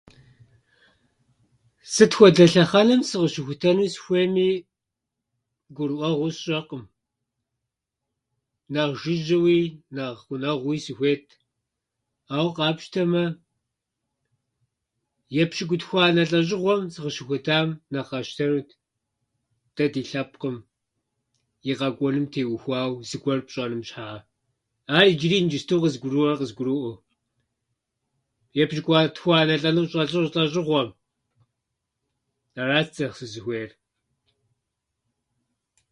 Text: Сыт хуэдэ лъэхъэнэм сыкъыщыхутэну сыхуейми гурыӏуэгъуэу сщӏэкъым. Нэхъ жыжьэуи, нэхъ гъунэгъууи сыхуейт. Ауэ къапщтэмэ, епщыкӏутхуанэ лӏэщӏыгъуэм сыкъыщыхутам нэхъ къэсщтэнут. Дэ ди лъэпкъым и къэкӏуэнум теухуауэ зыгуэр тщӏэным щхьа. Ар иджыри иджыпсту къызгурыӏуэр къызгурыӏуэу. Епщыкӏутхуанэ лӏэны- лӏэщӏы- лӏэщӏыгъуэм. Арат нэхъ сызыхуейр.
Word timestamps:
Сыт 1.93 2.11
хуэдэ 2.15 2.45
лъэхъэнэм 2.51 3.01
сыкъыщыхутэну 3.09 3.91
сыхуейми 3.93 4.49
гурыӏуэгъуэу 5.75 6.33
сщӏэкъым. 6.35 6.83
Нэхъ 8.73 8.93
жыжьэуи, 9.01 9.59
нэхъ 9.95 10.21
гъунэгъууи 10.27 10.77
сыхуейт. 10.85 11.27
Ауэ 12.35 12.51
къапщтэмэ, 12.55 13.23
епщыкӏутхуанэ 15.41 16.23
лӏэщӏыгъуэм 16.29 16.81
сыкъыщыхутам 16.93 17.67
нэхъ 17.91 18.09
къэсщтэнут. 18.11 18.69
Дэ 19.75 19.85
ди 19.93 20.01
лъэпкъым 20.09 20.57
и 21.71 21.73
къэкӏуэнум 21.79 22.25
теухуауэ 22.33 22.97
зыгуэр 23.09 23.39
тщӏэным 23.43 23.81
щхьа. 23.87 24.09
Ар 24.95 25.05
иджыри 25.11 25.37
иджыпсту 25.39 25.81
къызгурыӏуэр 25.81 26.37
къызгурыӏуэу. 26.39 27.01
Епщыкӏутхуанэ 28.61 29.55
лӏэны- 29.61 29.87
лӏэщӏы- 29.91 30.29
лӏэщӏыгъуэм. 30.35 30.89
Арат 32.61 32.89
нэхъ 32.99 33.15
сызыхуейр. 33.19 33.71